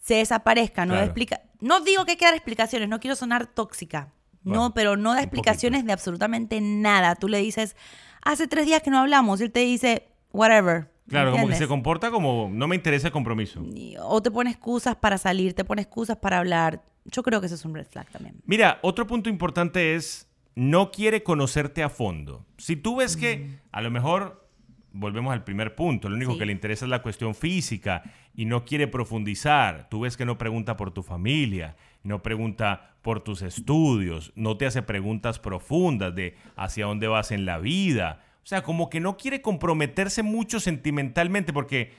se 0.00 0.14
desaparezca, 0.14 0.86
no 0.86 0.98
explica. 0.98 1.42
No 1.60 1.80
digo 1.80 2.04
que 2.04 2.12
hay 2.12 2.16
que 2.16 2.24
dar 2.24 2.34
explicaciones, 2.34 2.88
no 2.88 3.00
quiero 3.00 3.16
sonar 3.16 3.46
tóxica. 3.46 4.12
no, 4.42 4.72
pero 4.72 4.96
no 4.96 5.12
da 5.12 5.20
explicaciones 5.20 5.84
de 5.84 5.92
absolutamente 5.92 6.60
nada. 6.60 7.14
Tú 7.14 7.28
le 7.28 7.38
dices, 7.38 7.76
hace 8.22 8.48
tres 8.48 8.66
días 8.66 8.82
que 8.82 8.90
no 8.90 8.98
hablamos, 8.98 9.40
y 9.40 9.44
él 9.44 9.52
te 9.52 9.60
dice, 9.60 10.08
whatever. 10.32 10.90
Claro, 11.08 11.32
como 11.32 11.48
que 11.48 11.56
se 11.56 11.66
comporta 11.66 12.10
como 12.10 12.48
no 12.52 12.68
me 12.68 12.76
interesa 12.76 13.08
el 13.08 13.12
compromiso. 13.12 13.62
O 14.04 14.22
te 14.22 14.30
pone 14.30 14.50
excusas 14.50 14.96
para 14.96 15.18
salir, 15.18 15.54
te 15.54 15.64
pone 15.64 15.82
excusas 15.82 16.16
para 16.16 16.38
hablar. 16.38 16.82
Yo 17.04 17.22
creo 17.22 17.40
que 17.40 17.46
eso 17.46 17.56
es 17.56 17.64
un 17.64 17.74
red 17.74 17.86
flag 17.86 18.08
también. 18.10 18.36
Mira, 18.46 18.78
otro 18.82 19.06
punto 19.06 19.28
importante 19.28 19.96
es 19.96 20.28
no 20.54 20.92
quiere 20.92 21.22
conocerte 21.22 21.82
a 21.82 21.88
fondo. 21.88 22.46
Si 22.58 22.76
tú 22.76 22.96
ves 22.96 23.16
que 23.16 23.38
mm. 23.38 23.58
a 23.72 23.82
lo 23.82 23.90
mejor 23.90 24.48
volvemos 24.92 25.32
al 25.32 25.42
primer 25.42 25.74
punto, 25.74 26.08
lo 26.08 26.16
único 26.16 26.38
que 26.38 26.46
le 26.46 26.52
interesa 26.52 26.84
es 26.84 26.90
la 26.90 27.02
cuestión 27.02 27.34
física 27.34 28.04
y 28.34 28.44
no 28.44 28.64
quiere 28.64 28.86
profundizar. 28.88 29.88
Tú 29.88 30.00
ves 30.00 30.16
que 30.16 30.24
no 30.24 30.38
pregunta 30.38 30.76
por 30.76 30.92
tu 30.92 31.02
familia, 31.02 31.76
no 32.02 32.22
pregunta 32.22 32.94
por 33.02 33.20
tus 33.20 33.42
estudios, 33.42 34.32
no 34.34 34.56
te 34.56 34.66
hace 34.66 34.82
preguntas 34.82 35.38
profundas 35.38 36.14
de 36.14 36.36
hacia 36.56 36.86
dónde 36.86 37.08
vas 37.08 37.30
en 37.30 37.46
la 37.46 37.58
vida. 37.58 38.22
O 38.42 38.46
sea, 38.46 38.62
como 38.62 38.90
que 38.90 39.00
no 39.00 39.16
quiere 39.16 39.42
comprometerse 39.42 40.22
mucho 40.22 40.60
sentimentalmente, 40.60 41.52
porque 41.52 41.92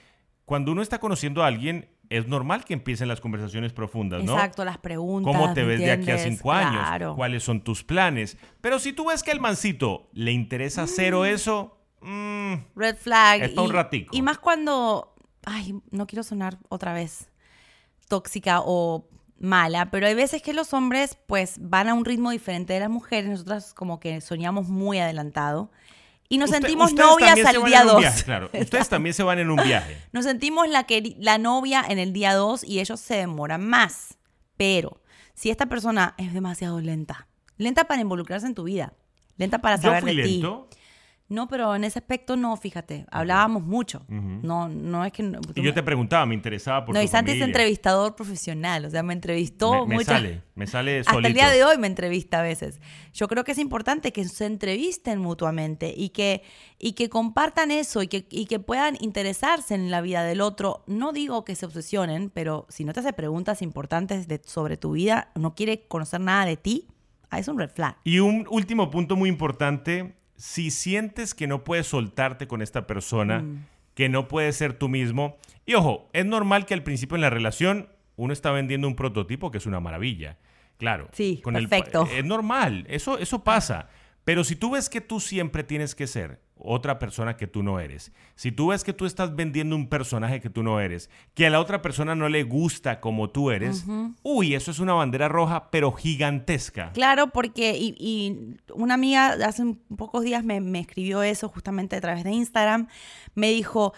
cuando 0.46 0.72
uno 0.72 0.82
está 0.82 1.00
conociendo 1.00 1.44
a 1.44 1.48
alguien, 1.48 1.88
es 2.10 2.28
normal 2.28 2.66
que 2.66 2.74
empiecen 2.74 3.08
las 3.08 3.22
conversaciones 3.22 3.72
profundas, 3.72 4.24
¿no? 4.24 4.34
Exacto, 4.34 4.66
las 4.66 4.78
preguntas. 4.78 5.34
¿Cómo 5.34 5.54
te 5.54 5.64
ves 5.64 5.80
de 5.80 5.92
aquí 5.92 6.12
a 6.12 6.18
cinco 6.18 6.52
años? 6.52 7.16
¿Cuáles 7.16 7.42
son 7.42 7.62
tus 7.62 7.84
planes? 7.86 8.38
Pero 8.60 8.80
si 8.80 8.92
tú 8.92 9.08
ves 9.08 9.24
que 9.24 9.32
al 9.32 9.40
mancito 9.40 10.10
le 10.14 10.34
interesa 10.34 10.88
cero 10.88 11.22
mm. 11.22 11.26
eso, 11.26 11.78
mm, 12.02 12.54
red 12.76 12.98
flag. 12.98 13.44
Es 13.44 13.58
un 13.58 13.72
ratico. 13.72 14.16
Y 14.16 14.22
más 14.22 14.40
cuando, 14.40 15.11
ay, 15.44 15.76
no 15.92 16.08
quiero 16.08 16.24
sonar 16.24 16.58
otra 16.70 16.94
vez 16.94 17.30
tóxica 18.08 18.62
o 18.64 19.08
mala, 19.40 19.90
pero 19.90 20.08
hay 20.08 20.14
veces 20.14 20.42
que 20.42 20.54
los 20.54 20.74
hombres 20.74 21.18
pues 21.28 21.56
van 21.60 21.90
a 21.90 21.94
un 21.94 22.06
ritmo 22.06 22.32
diferente 22.32 22.74
de 22.74 22.80
las 22.80 22.90
mujeres, 22.90 23.30
nosotras 23.30 23.74
como 23.74 24.00
que 24.00 24.22
soñamos 24.22 24.68
muy 24.68 25.00
adelantado 25.00 25.72
y 26.32 26.38
nos 26.38 26.50
sentimos 26.50 26.94
novias 26.94 27.44
al 27.44 27.62
día 27.66 27.84
2. 27.84 28.24
Claro, 28.24 28.50
ustedes 28.58 28.88
también 28.88 29.14
se 29.14 29.22
van 29.22 29.40
en 29.40 29.50
un 29.50 29.58
viaje. 29.58 29.98
Nos 30.14 30.24
sentimos 30.24 30.70
la, 30.70 30.86
que, 30.86 31.18
la 31.20 31.38
novia 31.38 31.84
en 31.86 32.00
el 32.00 32.14
día 32.14 32.34
2 32.36 32.64
y 32.64 32.80
ellos 32.80 33.02
se 33.02 33.16
demoran 33.16 33.68
más. 33.68 34.18
Pero 34.56 35.02
si 35.34 35.50
esta 35.50 35.66
persona 35.66 36.16
es 36.18 36.34
demasiado 36.34 36.80
lenta, 36.80 37.28
lenta 37.58 37.84
para 37.84 38.00
involucrarse 38.00 38.48
en 38.48 38.56
tu 38.56 38.64
vida, 38.64 38.94
lenta 39.36 39.60
para 39.60 39.78
saber 39.78 40.06
de 40.06 40.14
lento. 40.14 40.70
No, 41.32 41.48
pero 41.48 41.74
en 41.74 41.86
ese 41.86 41.98
aspecto 41.98 42.36
no, 42.36 42.58
fíjate, 42.58 43.06
hablábamos 43.10 43.64
mucho. 43.64 44.04
No, 44.10 44.68
no 44.68 45.06
es 45.06 45.14
que... 45.14 45.24
y 45.56 45.62
yo 45.62 45.74
te 45.74 45.82
preguntaba, 45.82 46.26
me 46.26 46.36
interesaba 46.36 46.84
por 46.84 46.94
No, 46.94 47.02
y 47.02 47.08
Santi 47.08 47.32
es 47.32 47.42
entrevistador 47.42 48.18
profesional, 48.18 48.84
o 48.84 48.90
sea, 48.90 49.02
me 49.02 49.14
entrevistó 49.14 49.88
me, 49.88 49.96
me 49.96 50.04
sale, 50.04 50.42
me 50.56 50.68
sale 50.68 51.00
Hasta 51.00 51.26
el 51.26 51.34
día 51.34 51.50
de 51.50 51.64
hoy 51.64 51.78
me 51.78 51.88
entrevista 51.88 52.40
a 52.40 52.42
veces. 52.42 52.82
Yo 53.14 53.30
creo 53.30 53.46
que 53.46 53.54
es 53.54 53.60
importante 53.60 54.12
que 54.12 54.26
se 54.26 54.46
entrevisten 54.46 55.20
mutuamente 55.20 55.94
y 55.96 56.10
que, 56.10 56.44
y 56.78 56.94
que 56.94 57.08
compartan 57.08 57.72
eso 57.72 58.04
y 58.04 58.10
que, 58.10 58.28
y 58.30 58.46
que 58.48 58.60
puedan 58.60 58.98
interesarse 59.00 59.74
en 59.74 59.90
la 59.90 60.02
vida 60.02 60.26
del 60.26 60.42
otro. 60.42 60.84
No 60.86 61.14
digo 61.14 61.46
que 61.46 61.56
se 61.56 61.66
obsesionen, 61.66 62.30
pero 62.30 62.66
si 62.68 62.84
no 62.84 62.92
te 62.92 63.00
hace 63.00 63.14
preguntas 63.14 63.62
importantes 63.62 64.28
de, 64.28 64.42
sobre 64.46 64.76
tu 64.76 64.92
vida, 64.92 65.32
no 65.36 65.56
quiere 65.56 65.88
conocer 65.88 66.20
nada 66.20 66.44
de 66.44 66.58
ti, 66.58 66.90
ah, 67.30 67.40
es 67.40 67.48
un 67.48 67.58
red 67.58 67.70
flag. 67.70 67.96
Y 68.04 68.20
un 68.20 68.46
último 68.50 68.92
punto 68.92 69.16
muy 69.16 69.30
importante 69.30 70.20
si 70.42 70.72
sientes 70.72 71.36
que 71.36 71.46
no 71.46 71.64
puedes 71.64 71.86
soltarte 71.86 72.48
con 72.48 72.64
esta 72.64 72.88
persona, 72.88 73.44
mm. 73.44 73.66
que 73.94 74.10
no 74.10 74.28
puedes 74.28 74.56
ser 74.56 74.74
tú 74.74 74.90
mismo, 74.90 75.38
y 75.68 75.76
ojo, 75.76 76.10
es 76.14 76.26
normal 76.26 76.66
que 76.66 76.74
al 76.74 76.82
principio 76.82 77.14
en 77.14 77.22
la 77.22 77.30
relación 77.30 77.90
uno 78.16 78.34
está 78.34 78.52
vendiendo 78.52 78.88
un 78.88 78.96
prototipo 78.96 79.52
que 79.52 79.60
es 79.60 79.68
una 79.68 79.80
maravilla. 79.80 80.40
Claro. 80.78 81.10
Sí, 81.14 81.42
con 81.44 81.54
perfecto. 81.54 82.10
es 82.12 82.26
normal, 82.26 82.88
eso, 82.90 83.20
eso 83.20 83.44
pasa. 83.44 83.90
Pero 84.24 84.44
si 84.44 84.56
tú 84.56 84.72
ves 84.72 84.90
que 84.90 85.00
tú 85.00 85.20
siempre 85.20 85.64
tienes 85.64 85.94
que 85.94 86.08
ser 86.08 86.42
otra 86.64 87.00
persona 87.00 87.38
que 87.38 87.48
tú 87.48 87.64
no 87.64 87.80
eres, 87.80 88.12
si 88.36 88.52
tú 88.52 88.68
ves 88.68 88.84
que 88.84 88.94
tú 88.94 89.06
estás 89.06 89.36
vendiendo 89.36 89.76
un 89.76 89.88
personaje 89.88 90.40
que 90.42 90.50
tú 90.50 90.64
no 90.64 90.80
eres, 90.80 91.10
que 91.34 91.46
a 91.46 91.50
la 91.50 91.60
otra 91.60 91.82
persona 91.82 92.16
no 92.16 92.30
le 92.30 92.44
gusta 92.44 93.00
como 93.00 93.30
tú 93.30 93.52
eres, 93.52 93.86
uy, 94.24 94.56
eso 94.56 94.72
es 94.72 94.80
una 94.80 94.94
bandera 94.94 95.28
roja, 95.28 95.70
pero 95.72 95.92
gigantesca. 95.92 96.92
Claro, 96.94 97.28
porque 97.28 97.76
y, 97.78 98.58
una 98.74 98.96
amiga 98.96 99.38
hace 99.46 99.76
pocos 99.96 100.24
días 100.24 100.44
me, 100.44 100.62
me 100.62 100.80
escribió 100.80 101.24
eso 101.24 101.50
justamente 101.50 101.96
a 101.96 102.02
través 102.02 102.24
de 102.24 102.32
Instagram, 102.32 102.88
me 103.36 103.50
dijo, 103.50 103.94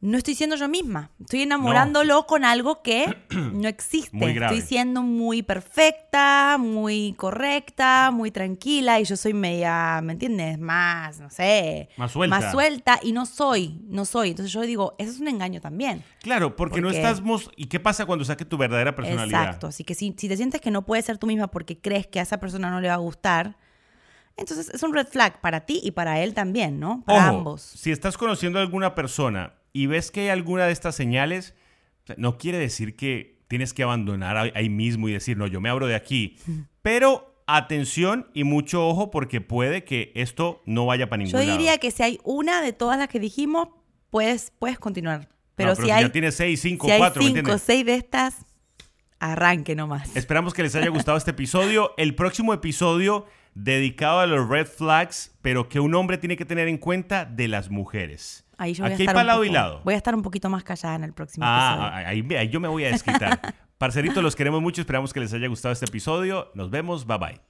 no 0.00 0.16
estoy 0.16 0.34
siendo 0.36 0.54
yo 0.54 0.68
misma. 0.68 1.10
Estoy 1.20 1.42
enamorándolo 1.42 2.26
con 2.26 2.44
algo 2.44 2.82
que 2.82 3.16
no 3.30 3.68
existe. 3.68 4.30
Estoy 4.30 4.60
siendo 4.60 5.02
muy 5.02 5.42
perfecta, 5.42 6.56
muy 6.58 7.14
correcta, 7.16 8.10
muy 8.12 8.30
tranquila 8.30 9.00
y 9.00 9.04
yo 9.04 9.16
soy 9.16 9.34
media, 9.34 10.00
¿me 10.02 10.12
entiendes? 10.12 10.58
Más, 10.58 11.18
no 11.18 11.30
sé. 11.30 11.88
Más 11.96 12.12
suelta. 12.12 12.38
Más 12.38 12.52
suelta 12.52 13.00
y 13.02 13.12
no 13.12 13.26
soy, 13.26 13.80
no 13.88 14.04
soy. 14.04 14.30
Entonces 14.30 14.52
yo 14.52 14.60
digo, 14.60 14.94
eso 14.98 15.10
es 15.10 15.20
un 15.20 15.28
engaño 15.28 15.60
también. 15.60 16.04
Claro, 16.22 16.54
porque, 16.54 16.80
no 16.80 16.90
estás... 16.90 17.22
¿Y 17.56 17.66
qué 17.66 17.80
pasa 17.80 18.06
cuando 18.06 18.24
saque 18.24 18.44
tu 18.44 18.56
verdadera 18.56 18.94
personalidad? 18.94 19.42
Exacto. 19.42 19.66
Así 19.66 19.82
que 19.82 19.94
si, 19.94 20.14
si 20.16 20.28
te 20.28 20.36
sientes 20.36 20.60
que 20.60 20.70
no 20.70 20.82
puedes 20.82 21.04
ser 21.04 21.18
tú 21.18 21.26
misma 21.26 21.48
porque 21.48 21.80
crees 21.80 22.06
que 22.06 22.20
a 22.20 22.22
esa 22.22 22.38
persona 22.38 22.70
no 22.70 22.80
le 22.80 22.88
va 22.88 22.94
a 22.94 22.98
gustar, 22.98 23.56
entonces 24.36 24.70
es 24.72 24.82
un 24.84 24.94
red 24.94 25.08
flag 25.08 25.40
para 25.40 25.66
ti 25.66 25.80
y 25.82 25.90
para 25.90 26.20
él 26.20 26.32
también, 26.32 26.78
¿no? 26.78 27.02
Para 27.04 27.28
ambos. 27.28 27.62
Si 27.62 27.90
estás 27.90 28.16
conociendo 28.16 28.60
a 28.60 28.62
alguna 28.62 28.94
persona 28.94 29.57
y 29.72 29.86
ves 29.86 30.10
que 30.10 30.22
hay 30.22 30.28
alguna 30.28 30.66
de 30.66 30.72
estas 30.72 30.94
señales, 30.94 31.54
no 32.16 32.38
quiere 32.38 32.58
decir 32.58 32.96
que 32.96 33.38
tienes 33.48 33.74
que 33.74 33.82
abandonar 33.82 34.52
ahí 34.54 34.68
mismo 34.68 35.08
y 35.08 35.12
decir, 35.12 35.36
no, 35.36 35.46
yo 35.46 35.60
me 35.60 35.68
abro 35.68 35.86
de 35.86 35.94
aquí. 35.94 36.36
Pero 36.82 37.42
atención 37.46 38.30
y 38.34 38.44
mucho 38.44 38.86
ojo 38.86 39.10
porque 39.10 39.40
puede 39.40 39.84
que 39.84 40.12
esto 40.14 40.62
no 40.66 40.86
vaya 40.86 41.08
para 41.08 41.22
ningún 41.22 41.32
lado. 41.32 41.44
Yo 41.44 41.52
diría 41.52 41.78
que 41.78 41.90
si 41.90 42.02
hay 42.02 42.18
una 42.24 42.60
de 42.60 42.72
todas 42.72 42.98
las 42.98 43.08
que 43.08 43.18
dijimos, 43.18 43.68
puedes, 44.10 44.52
puedes 44.58 44.78
continuar. 44.78 45.28
Pero, 45.54 45.74
si, 45.74 45.90
hay, 45.90 46.04
ya 46.04 46.12
tienes 46.12 46.36
seis, 46.36 46.60
cinco, 46.60 46.86
si 46.86 46.96
cuatro, 46.96 47.20
hay 47.20 47.32
cinco, 47.32 47.58
seis 47.58 47.84
de 47.84 47.94
estas, 47.94 48.36
arranque 49.18 49.74
nomás. 49.74 50.14
Esperamos 50.14 50.54
que 50.54 50.62
les 50.62 50.74
haya 50.76 50.88
gustado 50.88 51.18
este 51.18 51.32
episodio. 51.32 51.94
El 51.96 52.14
próximo 52.14 52.54
episodio 52.54 53.26
dedicado 53.54 54.20
a 54.20 54.26
los 54.26 54.48
red 54.48 54.66
flags, 54.66 55.36
pero 55.42 55.68
que 55.68 55.80
un 55.80 55.94
hombre 55.96 56.16
tiene 56.18 56.36
que 56.36 56.44
tener 56.44 56.68
en 56.68 56.78
cuenta 56.78 57.24
de 57.24 57.48
las 57.48 57.70
mujeres. 57.70 58.44
Ahí 58.58 58.74
yo 58.74 58.82
voy 58.82 58.92
Aquí 58.92 59.02
a 59.02 59.04
estar 59.04 59.16
hay 59.16 59.26
lado 59.26 59.44
y 59.44 59.50
lado. 59.50 59.80
Voy 59.84 59.94
a 59.94 59.96
estar 59.96 60.14
un 60.16 60.22
poquito 60.22 60.50
más 60.50 60.64
callada 60.64 60.96
en 60.96 61.04
el 61.04 61.12
próximo 61.12 61.46
ah, 61.48 62.02
episodio. 62.10 62.38
Ahí, 62.38 62.48
yo 62.48 62.58
me 62.58 62.66
voy 62.66 62.84
a 62.84 62.88
desquitar. 62.88 63.40
Parceritos, 63.78 64.20
los 64.22 64.34
queremos 64.34 64.60
mucho. 64.60 64.80
Esperamos 64.80 65.12
que 65.12 65.20
les 65.20 65.32
haya 65.32 65.46
gustado 65.46 65.72
este 65.72 65.86
episodio. 65.86 66.50
Nos 66.54 66.68
vemos. 66.68 67.06
Bye 67.06 67.18
bye. 67.18 67.40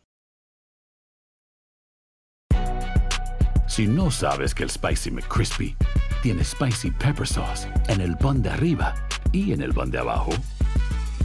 Si 3.67 3.87
no 3.87 4.11
sabes 4.11 4.55
que 4.55 4.65
el 4.65 4.71
Spicy 4.71 5.11
McCrispy 5.11 5.75
tiene 6.23 6.45
Spicy 6.45 6.91
Pepper 6.91 7.27
Sauce 7.27 7.69
en 7.89 8.03
el 8.03 8.17
pan 8.17 8.43
de 8.43 8.51
arriba 8.51 8.95
y 9.33 9.53
en 9.53 9.63
el 9.63 9.73
pan 9.73 9.91
de 9.91 9.99
abajo, 9.99 10.31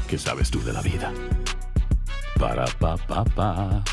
¿qué 0.07 0.17
sabes 0.17 0.49
tú 0.49 0.63
de 0.63 0.71
la 0.71 0.81
vida? 0.81 1.11
Para, 2.39 2.65
pa, 2.79 2.95
pa, 2.95 3.25
pa. 3.25 3.83